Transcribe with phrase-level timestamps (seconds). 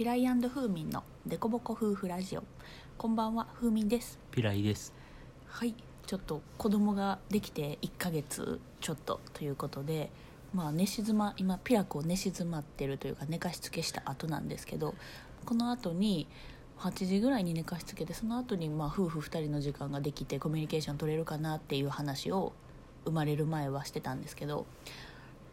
[0.00, 2.42] ピライフーミンのデコボコ夫婦ラジオ。
[2.96, 4.18] こんばんはフーミンです。
[4.30, 4.94] ピライです。
[5.46, 5.74] はい
[6.06, 10.10] ちょっと子供ができて1ヶ月ちょっとということで
[10.54, 14.94] まあ寝静ま今ピラクを寝静まってるというか寝かしつけした後なんですけど
[15.44, 16.26] この後に
[16.78, 22.54] 8時ぐらいに寝かしつけてその後にまあ夫婦2人の時間ができてコミュニケーション取れるかなっていう話を
[23.04, 24.64] 生まれる前はしてたんですけど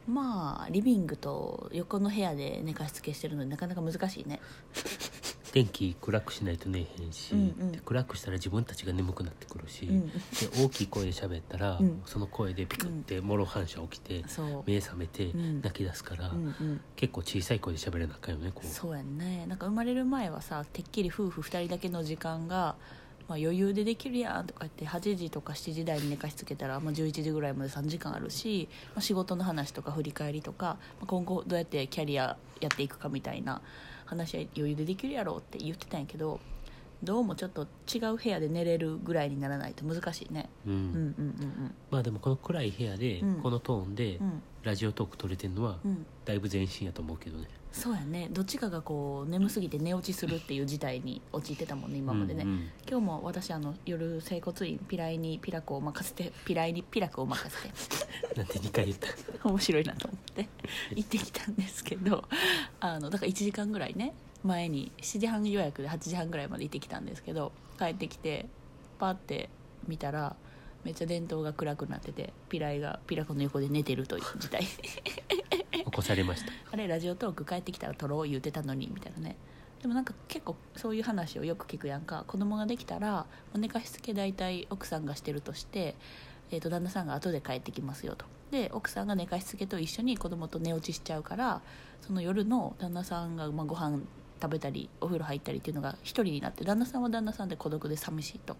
[0.07, 4.39] まあリビングと横の部屋で寝かしつけしてるのでなかなか難しいね。
[5.53, 7.71] 電気暗くしないと寝えへんし、うんうん。
[7.71, 10.13] で暗くしたら自分たちが眠くなってくるし、うんで
[10.63, 12.01] 大きい声で喋ったら、うん。
[12.05, 14.63] その声でピクってもろ反射起きて、そう。
[14.65, 15.61] 目覚めてうん。
[15.61, 16.81] 泣き出すから、うんうん。
[16.95, 18.67] 結構小さい声で喋れなあかんよねこう。
[18.67, 19.45] そうやんね。
[19.47, 22.75] なんか生まれる前はさてっきり夫婦2人だけの時間が、
[23.27, 33.61] まあ、余裕でできるやんとか言って8時とか7時台に寝かしつけたら、まあ、11時ぐらいまで3時間あるし、まあ、仕事の話とか振り返りとか、まあ、今後どうやってキャリアやっていくかみたいな
[34.05, 36.39] 話は余裕でできるやろうって言ってたんやけど
[37.03, 40.49] どうもちょっと違う部屋で寝れるぐらいにならないと難しいね。
[40.65, 40.73] うん。
[40.73, 43.35] うんうんうんまあでもこの暗い部屋で、うん。
[43.41, 44.41] このトーンでうん。
[44.63, 46.05] ラジオトーク撮れてるのは、うん。
[46.25, 47.47] だいぶ前進やと思うけどね。
[47.71, 48.29] そうやね。
[48.31, 52.59] どっちかがこう眠すぎて寝落ちするっていう事態に陥ってたもんね今までね、うんうん。
[52.89, 57.73] 今日も私あの夜整骨院ピライにピラクを任せてピライにピラクを任せて。
[58.35, 59.47] なんて2回言った？
[59.47, 60.49] 面白いなと思って。
[60.95, 62.23] 行ってきたんですけど
[62.79, 68.47] あのだから1時間ぐらいね前に7時半予約で8時半ぐらいまで行ってきたんですけど帰ってきて
[68.99, 69.49] パッて
[69.87, 70.35] 見たら
[70.83, 74.63] めっちゃ電灯が暗くなっててピライがピラクの横で寝てるという事態。
[74.63, 76.51] 起こされました。
[76.71, 79.35] あれラジオトーク帰ってきたら撮ろう言うてたのにみたいなね。
[79.81, 82.23] でもなんか結構そういう話をよく聞くやんか。
[82.27, 85.95] 子供ができたら寝かしつけ大体奥さんがしてるとして、
[86.51, 88.25] えー、と旦那さんが後で帰ってきますよと。
[88.51, 91.61] で奥さんが寝かしつけと一緒に子供と寝落ちしちゃうから
[92.01, 93.99] その夜の旦那さんがまあご飯
[94.41, 98.57] 食べたりお風呂入ったりっていうのが一人になって旦那さんは旦那さんで孤独で寂しいと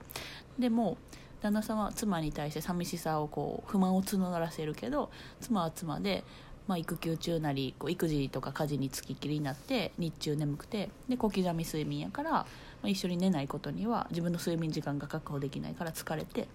[0.59, 0.97] でも
[1.41, 6.23] 旦那さんは妻に対して寂しさをこう不満を募らせるけど妻は妻で
[6.67, 12.45] まあ、育休中なりこう育児とか家事につきっきりになって日中眠くてで小刻み睡眠やから、ま
[12.83, 16.47] あ、一緒に寝ないことには自分の睡眠時間が確保できないから疲れて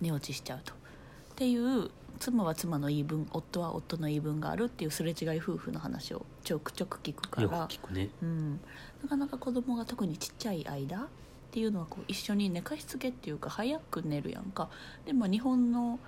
[0.00, 0.72] 寝落ちしちゃうと。
[0.72, 1.90] っていう
[2.22, 8.10] 妻は妻の言い分夫は夫の言い分があるっていうすれ違い夫婦の話をちょくちょく聞くかよくら聞くね。
[8.22, 8.60] うん、
[9.02, 11.06] なかなか子供が特にちっちゃい間っ
[11.50, 14.70] ていうのはこう一緒に寝かしつけっていうか早く寝るやんか。
[15.04, 15.98] でも日本の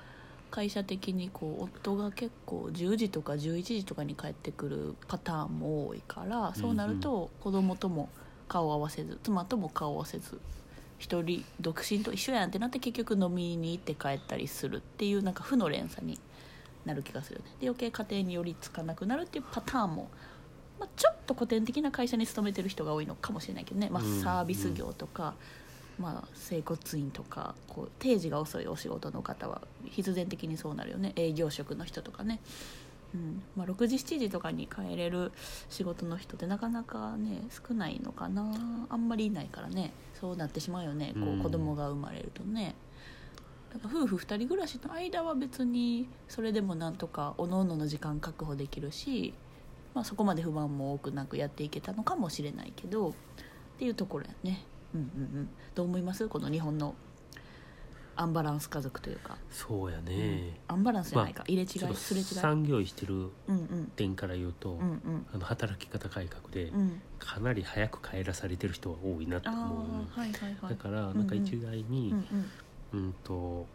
[0.52, 8.08] 会社的にこう夫が結構10時とか11時とかに帰ってくるパターンも多いからそうなると子供とも
[8.46, 10.40] 顔を合わせず妻とも顔を合わせず
[11.04, 16.18] 一人独身と一緒やんってなって結局飲みに行って帰ったりするっていうなんか負の連鎖に
[16.86, 17.50] なる気がするよね。
[17.60, 20.08] で余計家庭に寄りつかなくなるっていうパターンも、
[20.80, 25.34] まあ、ちょっと古典的な会社に勤めてる人が多いのかもしれないけどね、まあうん、サービス業とか、
[25.98, 29.60] まあ、整骨院とかこう定時が遅いお仕事の方は
[29.90, 31.12] 必然的にそうなるよね。
[31.16, 32.40] 営業職の人とかね、
[33.14, 33.42] うん。
[33.56, 35.32] まあ、6時7時とかに帰れる
[35.68, 38.86] 仕事の人ってなかなかね少ないのかな。
[38.88, 39.92] あんまりいないからね。
[40.20, 41.14] そうなってしまうよね。
[41.14, 42.74] こう子供が生まれるとね。
[43.72, 49.34] だから夫婦2人暮らしの間は別にそれでもなんとかおのおのの時間確保できるし、
[49.94, 53.12] まあ、そこまで不満も多くなくやっていけたのかもしれないけどっ
[53.78, 54.64] ていうところやね、
[54.94, 56.28] うんうんうん、どう思います？
[56.28, 56.94] この日本の
[58.16, 62.24] アンバランス家族というか、そうやね、アンバランスじゃないか、入れ違いすれ違い。
[62.24, 63.30] 産業医してる
[63.96, 65.26] 点から言うと、うんうん。
[65.34, 67.00] あの働き方改革でうん。
[67.18, 70.70] かなり早く帰らされてる人は多いなとああ思う、はいはいはい。
[70.70, 72.48] だからなんか一概に、うん
[72.92, 73.00] うん。
[73.00, 73.66] うんと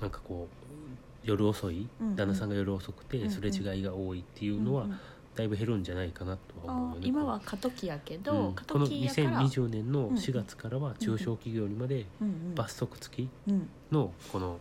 [0.00, 4.98] なんかこう夜遅い、旦那さんが夜遅くてすれ違いが多いっていうのは、うんうん
[5.38, 7.06] だいぶ減るんじゃないかなとは思うよね。
[7.06, 8.54] 今は過渡期やけど、うん。
[8.54, 9.40] 過この渡期やから。
[9.42, 12.28] 2020年の4月からは中小企業にまでうん。
[12.28, 13.68] うん罰則付きうん。
[13.92, 14.58] のこの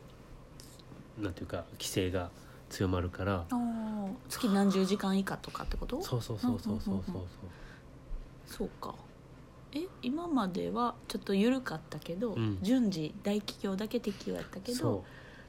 [1.19, 2.29] なんていうか規制が
[2.69, 5.99] 強まるからあー月何十時間以下とかってこと？
[6.03, 7.15] そうそうそうそうそうそう。
[7.15, 7.27] うんう
[8.45, 8.93] そうか。
[9.73, 12.59] え今まではちょっと緩かったけど、うん。
[12.61, 15.03] 順次大企業だけ適用やったけどそ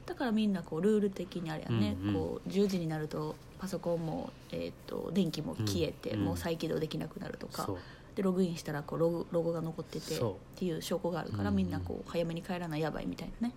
[0.07, 2.13] だからみんなこうルール的にあれやね、うんうん。
[2.15, 6.25] こう10時になるとパソコンも、えー、と電気も消えて、うん。
[6.25, 7.69] もう再起動できなくなるとか、
[8.15, 10.19] でログインしたらこうロゴロゴが残っててっ
[10.55, 11.47] ていう証拠があるから、うん。
[11.49, 13.53] うんみんなこう早めに帰らないやばいみたいなね。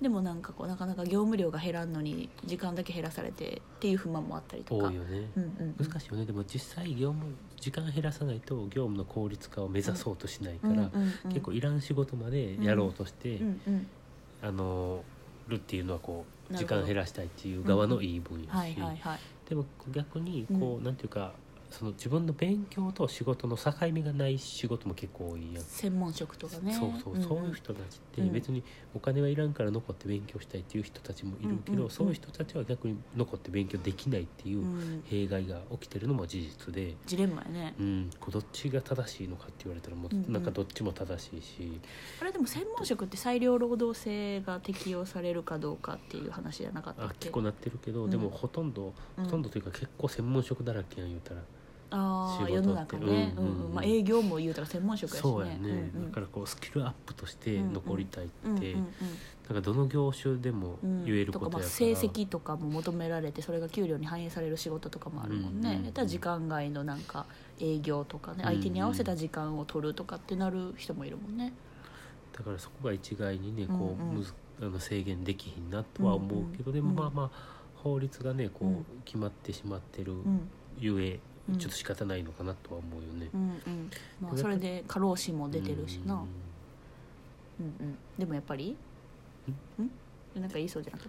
[0.00, 4.90] でもなんかこうなかなか業務量が減らんのに時間だけ減らされてっていう不満もあったりとか。
[4.90, 4.96] ね。
[4.96, 5.86] うんうんうん。
[5.86, 6.24] 難しいよね。
[6.24, 10.84] でも実際業務時間減らさないと業務の効率化を目指そうとしないから、うんうん
[11.24, 13.86] うん結構いらん仕事までやろうとして、うんうん。
[14.42, 15.02] あの
[15.48, 18.76] るっていうのはこう時間減らしたいっていう側の言い分やし、
[19.48, 21.32] でも逆にこう、なんていうか
[21.70, 26.72] その自分の勉強と仕事の境目がない仕事も結構多いやん専門職とかね。
[26.72, 27.22] そうそう、んん。
[27.22, 28.32] そういう人たちってうん。
[28.32, 28.62] 別に
[28.94, 31.90] お金はいらんから残って勉強したいっていう人たちもいるけど、うんうんうん。
[31.90, 35.02] そういう人たちは逆に残って勉強できないっていううん。
[35.04, 37.74] 弊害が起きてるのも事実で、ジレンマやね。
[37.78, 40.32] うん、こうどっちが正しいのかって言われたらもうんううん。
[40.32, 41.80] なんかどっちも正しいし、
[42.20, 47.10] あれでも専門職って裁量労働制が適用されるかどうかっていう話じゃなかったっけ？
[47.10, 48.10] あ結構なってるけど、うん。
[48.10, 51.42] でもほとんどうんほとんどというか結構専門職だらけやん言うたら。
[51.90, 53.74] ああ仕事ってね、うんうんうん。
[53.74, 55.30] まあ、営業も言うたら専門職やしね。
[55.30, 56.08] そうやね、うんうん。
[56.10, 58.72] だからこうスキルアップとして残りたいって、うんうんうん。
[59.48, 61.04] なんかどの業種でもうん。
[61.06, 65.84] 言えることやから、とかまあ成績とかも求められてそれが給料に反映される仕事とかもあるもんね、うんうんうん。
[65.84, 67.24] やったら時間外のなんか
[67.58, 71.52] 営業とかね相手に合わせた時間を取るとかってなる人もいるもんね。
[72.36, 74.16] だからそこが一概にねこう、うんうん。
[74.18, 77.30] むずあの制限できひんなとは思うけど、でもうんうんまあまあ
[77.76, 78.84] 法律がねこう、うん。
[79.04, 80.48] 決まってしまってるうん。
[80.78, 81.20] ゆえ、うん
[81.56, 83.28] ちょっと仕方ないのかなとは思うよね。
[83.32, 83.44] うんう
[83.76, 83.90] ん。
[84.20, 86.20] まあそれで過労死も出てるしな、うん。
[86.20, 86.26] うん
[87.80, 88.76] うん、でもやっぱり？
[89.80, 89.90] ん？
[90.40, 91.04] なんか言いそうじゃなか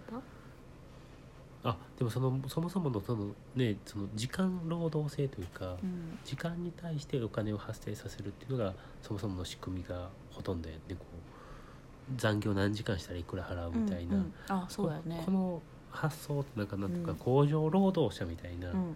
[1.62, 1.68] た？
[1.68, 6.18] あでもそのそもそものそのねその時間労働制というか、うん。
[6.24, 14.32] 時間に対してお金を発生させるっていうのがそもそもの仕組みがほとんどやねこう残業何時間したらいくら払うみたいな、うんうん。
[14.48, 15.18] あそうやね。
[15.18, 17.18] ここの発想ってなんかなんとかうん。
[17.18, 18.94] 工場労働者みたいな、うんうん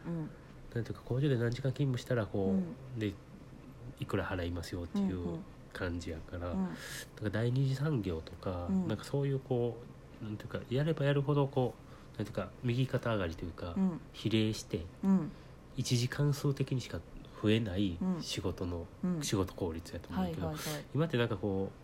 [0.75, 2.99] なんていうか工場で何時間勤務したらこう、うん。
[2.99, 3.13] で
[4.01, 5.39] いくら払いますよっていう
[5.73, 6.63] 感じやから,、うん。
[6.63, 6.75] なんか
[7.31, 8.89] 第二次産業とか、うん。
[8.89, 9.77] なんかそういうこ
[10.21, 11.75] うなんていうかやればやるほどこ
[12.15, 14.01] うなんていうか右肩上がりというか、うん。
[14.13, 15.31] 比例してうん。
[15.77, 16.99] 1時間数的にしか
[17.43, 18.23] 増えないうん。
[18.23, 19.23] 仕事の、うん。
[19.23, 20.53] 仕事効率やと思うけど、
[20.95, 21.71] 今ってなんかこ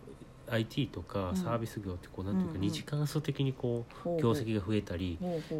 [0.51, 1.35] IT とかうん。
[1.35, 5.17] サービス業ってこうなんていうかうんうん2時間数的にこほう業績が増えたり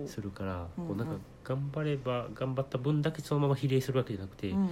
[0.07, 0.87] するからうん。
[0.87, 4.69] こうなんか頑張れば頑張った分だけそのまま比例するわけじゃなくてうん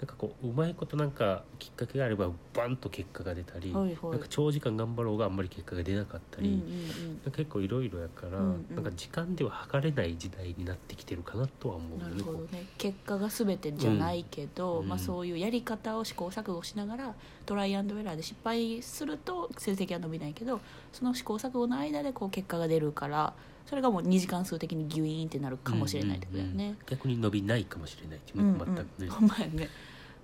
[0.00, 4.10] なんかこううまいことなんかきっかけがあればバンと結果が出たりはいはい。
[4.12, 6.48] なんか長時間頑張ろうがあんまり結果が出なかったり。
[6.48, 8.76] うんうん結構いろいろやから、うんうん。
[8.76, 12.64] なんか時間では測れない時代になってきてるかなとは思うよどね。
[12.78, 14.88] 結果が全てじゃないけど、うん。
[14.88, 17.14] まあ、そういうやり方を試行錯誤しながら
[17.44, 20.60] トライアンドエラーで失敗すると成績は伸びないけど
[20.92, 23.32] その試行錯誤の間でこう結果が出るから
[23.66, 26.54] それがもう2時間数的にギュイーンってなるかもしれないってことだよね。
[26.54, 26.78] うんうんうん。
[26.86, 29.64] 逆に伸びないかもしれないっていううんね、全くね、ほんまやね。
[29.64, 29.68] っ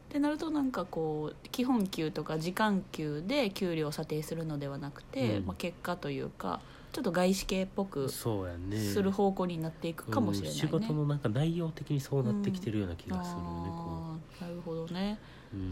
[0.09, 5.47] てなるとなんかこう基本給とか時間給で給料を査定するのではなくて、うん。
[5.47, 6.61] まあ、結果というか
[6.93, 10.62] ちょっと外資系っぽくする方向になっていくかもしれないね。
[10.62, 10.81] うん。
[10.81, 15.19] 仕事のなんか内容的にそうなってきてるような気がするよね、あーなるほどね、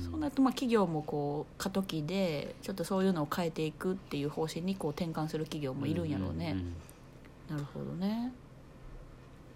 [0.01, 6.57] そうなるとまあ企業もこう過渡期でちょっとそういうのを変えていくっていう方針にこう転換する企業もいるんやろうね、
[7.51, 8.33] なるほどね。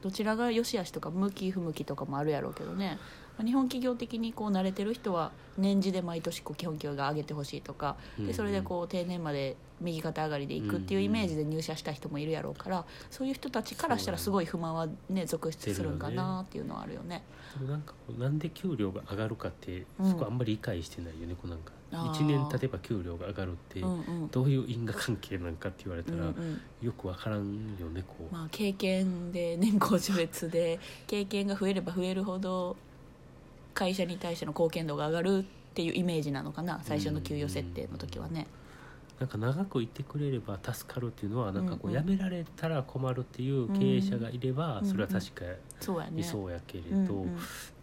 [0.02, 2.98] どちらが良し悪しとか向き不向きとかもあるやろうけどね。
[3.38, 7.96] まあ日本企業的にこう慣れてる人は年次で毎年こう基本給が上げてほしいとか。
[8.18, 17.22] でそれでこう定年まで右肩上がりでいくっていうイメージで入社した人もいるやろうからそういう人たちからしたらすごい不満はね続出するんかなっていうのはあるよね。
[17.58, 20.10] でもなんかなんで給料が上がるかってうん。
[20.10, 21.72] そこあんまり理解してないよね、こうなんか。
[21.92, 22.12] あー。
[22.12, 24.28] 1年経てば給料が上がるってうんうん。
[24.28, 26.60] どういう因果関係なんかって言われたら、うんうん。
[26.82, 32.76] よくわからんよねこう、まあ、経験で年功序列で 経験が増えれば増えるほど
[33.74, 35.44] 会社に対しての貢献度が上がるっ
[35.74, 38.46] ていうイメージなのかな最初の給与設定の時はね。
[39.20, 45.44] なんか長くいてくれれば助かるっていうのはなんかこう辞められたら困るっていう経営者がいればうんそれは確か
[45.78, 46.10] そうやね。
[46.16, 47.24] にそうやけれど、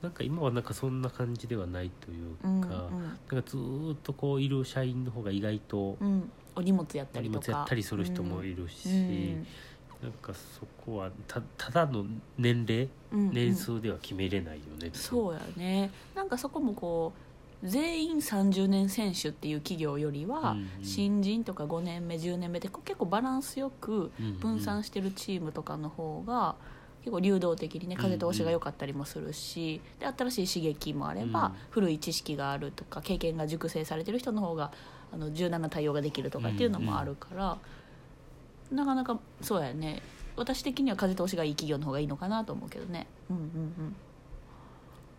[0.01, 6.29] なんか今はなんかそんな感じではないというか、なんかずーっとこういる社員の方が意外とうん。
[6.53, 7.45] お荷物やったりとか。
[7.47, 9.47] 物やったりする人もいるし、うん
[10.01, 12.03] なんかそこはたただの
[12.35, 12.89] 年齢？
[13.13, 13.33] うんうん。
[13.33, 15.91] 年数では決めれないよね、そうやね。
[16.15, 17.30] なんかそこもこう
[17.63, 26.55] 全員30年選手っていう企業よりは、新人とか5年目10年目で結構バランスよく分散してるチームとかの方が
[27.01, 31.51] 結構流動的にね風通しが良かったりもするし、で新しい刺激もあれば、うん。
[31.69, 34.71] 古い知識があるとか経験が熟成されてる人の方が
[35.11, 37.57] あの柔軟な対応ができるとかっていうのもあるから、
[38.71, 40.01] なかなかそうやね。
[40.37, 43.07] 私的には風通しがいい企業の方がいいのかなと思うけどね。
[43.29, 43.95] うんうんうん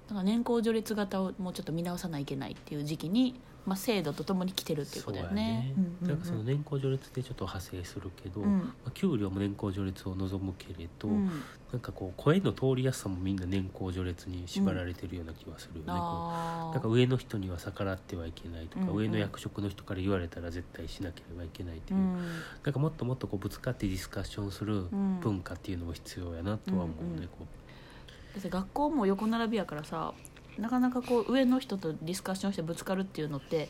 [0.09, 5.73] だから年功序列型をもうちょっと見直さないといけないっていう時期に、まあ、制度とともに来てるっていうことだよね。
[5.77, 6.19] うんうんうんなん。
[6.19, 8.59] かその年功序列でちょっと派生するけど、うん。
[8.59, 11.27] まあ、給料も年功序列を望むけれど、うん。
[11.73, 16.73] なんかこう声の通りやすさもみんな年功序列に縛られてるような気がするよね、こうあー。
[16.75, 18.89] なんか上の人には逆らってはいけないとか、うん。
[18.89, 22.17] うん上の役職の人から言われたら絶対しなければいけないっていう、うん。
[22.65, 25.21] なんかもっともっとこうぶつかってディスカッションするん。
[25.21, 27.29] 文化っていうのも必要やなとは思うね、うんうん。
[27.29, 27.62] こだって
[28.37, 30.15] 学校も横並びやからさ
[30.59, 33.69] なかなかこう上の人とディスカッションしてぶつかるっていうのって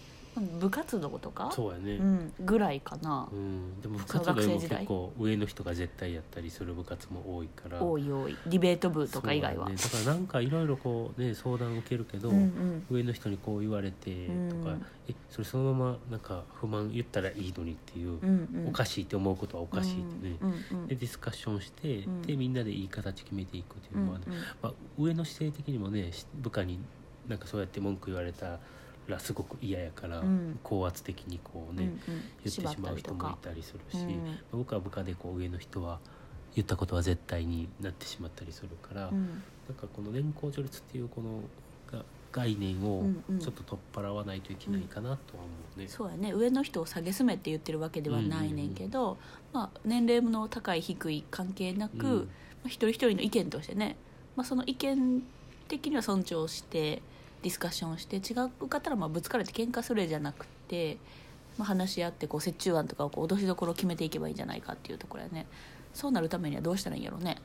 [0.58, 1.50] 部活動とか？
[1.52, 3.28] そうやね、うん、ぐらいかな。
[3.30, 7.82] う、ん、でも部活動でも結構上の人が絶対やったりする部活も多いから。
[7.82, 8.36] 多い多い。
[8.46, 9.68] ディベート部とか以外は。
[9.68, 12.86] ね、だからなんかいろいろこうね相談受けるけど、うんうん。
[12.90, 22.22] 上の人にこう言われてとか、うんえそれそのままなんか不満言ったらいいのにっていう、うんうん、おかしいって思うことはおかしいってね、うんうんでディスカッションして、うん。
[22.22, 24.26] でみんなでいい形決めていくっていううんのは、ね
[24.62, 26.78] まあ、上の姿勢的にもねし部下に
[27.28, 28.60] なんかそうやって文句言われた
[29.08, 30.58] らすごく嫌やから、うん。
[30.62, 31.98] 高圧的にこうね、うんうん。
[32.08, 35.98] 言ってしまう人もいたりするし、うん僕は部下でこう上の人は
[36.54, 39.42] 言ったことは絶対になってしまったりするから、うん。
[39.68, 41.40] なんかこの年功序列っていうこの
[41.98, 43.38] が概念をうんうん。
[43.38, 45.88] ちょっと取っ払わないといけないかなとは思うね。
[45.88, 46.32] そうやね。
[46.32, 49.18] 上の人を蔑めって言ってるわけではないねんけど、
[49.52, 52.18] まあ、年齢の高い低い関係なく、うん。
[52.18, 52.24] ま
[52.66, 53.96] あ、一人一人の意見としてね、
[54.36, 55.22] まあ、その意見
[55.68, 57.02] 的には尊重して
[57.42, 60.98] ディスカッションして違う方らまあぶつかれて喧嘩するじゃなくて、
[61.58, 65.46] まあ、話し合ってこう折衷案とかをこう脅しどころを決めていけばいいんじゃないかっていうところやね。
[65.92, 67.36] そうなるためにはどうしたらいいんやろうね。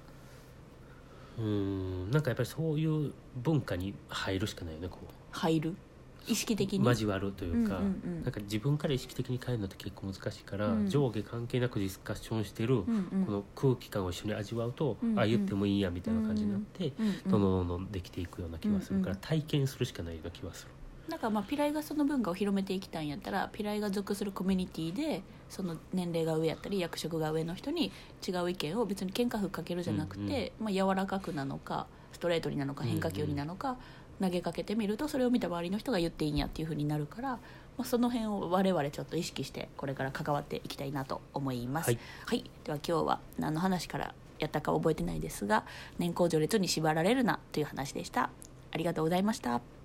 [1.37, 5.05] うんなんかやっぱりそういう文化に入るしかないよねこう。
[5.31, 5.75] 入る？
[6.27, 6.85] 意識的に。
[6.85, 8.23] 交わるというか、うんうんうん。
[8.23, 10.89] なんか自分から意識的に変えるのって結構難しいから、うん。
[10.89, 13.25] 上下関係なくディスカッションしてる、うんうん。
[13.25, 15.19] この空気感を一緒に味わうと、うんうん。
[15.19, 20.71] ああ言ってもいいやみたいな感じになって、うんうんどんどんどんどんできていくような気がするから、うんうん体験するしかないような気がする。
[21.09, 27.91] だからまあピライがその文化を広めていきたいんやったらピライが属するコミュニティでその年齢が上やったり役職が上の人に
[28.27, 33.77] 違う意見を別に喧嘩ふっかけるじゃなくて、まあ、柔らかくなのかストレートになのか変化球になのか、
[34.21, 37.39] 投げかけてみるとそれを見た周りの人が言っていいんやっていうふうになるから、ま
[37.79, 41.91] あ、その辺を我々ちょっと意識してこれから関わっていきたいなと思います。
[41.91, 45.65] はい、はい、では今日は何の話からやったか覚えてないですが
[45.97, 48.29] 年功序列に縛られるなという話でした。
[48.71, 49.76] ありがとうございました。